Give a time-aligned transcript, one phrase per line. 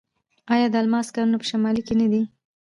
[0.53, 2.21] آیا د الماس کانونه په شمال کې نه دي؟